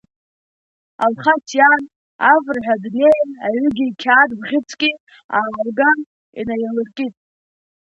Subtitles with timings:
[1.03, 1.81] Алхас иан,
[2.31, 4.91] афырҳәа днеин, аҩыгеи қьаад бӷьыцки
[5.37, 5.99] аалган,
[6.39, 7.15] инаилыркит.